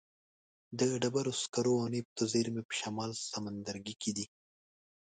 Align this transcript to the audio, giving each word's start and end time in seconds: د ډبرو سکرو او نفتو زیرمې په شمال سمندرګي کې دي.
د 0.79 0.81
ډبرو 1.01 1.31
سکرو 1.41 1.73
او 1.81 1.87
نفتو 1.93 2.23
زیرمې 2.33 2.63
په 2.67 2.73
شمال 2.81 3.11
سمندرګي 3.31 3.95
کې 4.01 4.11
دي. 4.17 4.25